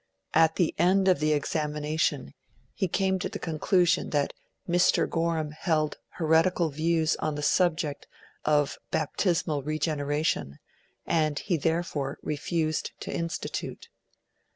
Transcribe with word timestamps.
At 0.33 0.55
the 0.55 0.73
end 0.79 1.07
of 1.07 1.19
the 1.19 1.31
examination 1.33 2.33
he 2.73 2.87
came 2.87 3.19
to 3.19 3.29
the 3.29 3.37
conclusion 3.37 4.09
that 4.09 4.33
Mr. 4.67 5.07
Gorham 5.07 5.51
held 5.51 5.99
heretical 6.15 6.71
views 6.71 7.15
on 7.17 7.35
the 7.35 7.43
subject 7.43 8.07
of 8.43 8.79
Baptismal 8.89 9.61
Regeneration, 9.61 10.57
and 11.05 11.37
he 11.37 11.55
therefore 11.55 12.17
refused 12.23 12.93
to 13.01 13.13
institute. 13.13 13.89